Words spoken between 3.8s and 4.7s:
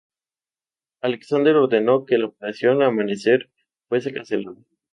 fuese cancelada.